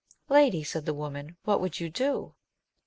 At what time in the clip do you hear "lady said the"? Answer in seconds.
0.29-0.95